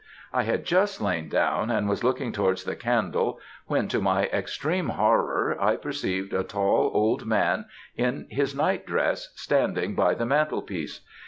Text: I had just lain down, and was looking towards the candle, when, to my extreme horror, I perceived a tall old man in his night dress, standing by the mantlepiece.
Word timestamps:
I 0.33 0.41
had 0.41 0.65
just 0.65 0.99
lain 0.99 1.29
down, 1.29 1.69
and 1.69 1.87
was 1.87 2.03
looking 2.03 2.31
towards 2.31 2.63
the 2.63 2.75
candle, 2.75 3.39
when, 3.67 3.87
to 3.89 4.01
my 4.01 4.23
extreme 4.33 4.89
horror, 4.89 5.55
I 5.61 5.75
perceived 5.75 6.33
a 6.33 6.41
tall 6.43 6.89
old 6.91 7.27
man 7.27 7.65
in 7.95 8.25
his 8.31 8.55
night 8.55 8.87
dress, 8.87 9.31
standing 9.35 9.93
by 9.93 10.15
the 10.15 10.25
mantlepiece. 10.25 11.01